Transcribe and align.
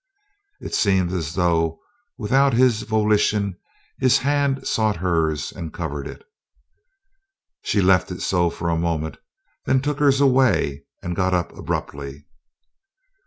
It 0.59 0.73
seemed 0.73 1.11
as 1.11 1.35
though 1.35 1.79
without 2.17 2.55
his 2.55 2.81
volition 2.81 3.57
his 3.99 4.17
hand 4.17 4.65
sought 4.67 4.95
hers 4.95 5.51
and 5.51 5.71
covered 5.71 6.07
it. 6.07 6.23
She 7.61 7.81
left 7.83 8.09
it 8.11 8.23
so 8.23 8.49
for 8.49 8.69
a 8.69 8.75
moment, 8.79 9.17
then 9.67 9.79
took 9.79 9.99
hers 9.99 10.19
away 10.19 10.85
and 11.03 11.15
got 11.15 11.35
up 11.35 11.55
abruptly. 11.55 12.25